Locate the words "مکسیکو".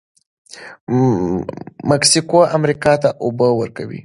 1.89-2.39